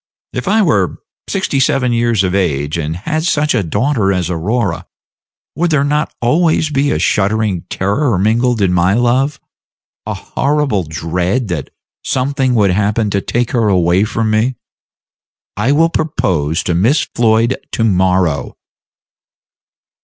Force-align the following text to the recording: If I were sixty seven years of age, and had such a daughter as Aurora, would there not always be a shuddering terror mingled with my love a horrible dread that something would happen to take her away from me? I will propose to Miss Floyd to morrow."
If 0.33 0.47
I 0.47 0.63
were 0.63 0.97
sixty 1.29 1.59
seven 1.59 1.93
years 1.93 2.23
of 2.23 2.33
age, 2.33 2.75
and 2.75 2.95
had 2.95 3.23
such 3.23 3.53
a 3.53 3.61
daughter 3.61 4.11
as 4.11 4.31
Aurora, 4.31 4.87
would 5.55 5.69
there 5.69 5.83
not 5.83 6.11
always 6.19 6.71
be 6.71 6.89
a 6.89 6.97
shuddering 6.97 7.65
terror 7.69 8.17
mingled 8.17 8.61
with 8.61 8.71
my 8.71 8.95
love 8.95 9.39
a 10.07 10.15
horrible 10.15 10.85
dread 10.85 11.49
that 11.49 11.69
something 12.03 12.55
would 12.55 12.71
happen 12.71 13.11
to 13.11 13.21
take 13.21 13.51
her 13.51 13.67
away 13.67 14.03
from 14.03 14.31
me? 14.31 14.55
I 15.55 15.71
will 15.71 15.89
propose 15.89 16.63
to 16.63 16.73
Miss 16.73 17.05
Floyd 17.13 17.55
to 17.73 17.83
morrow." 17.83 18.57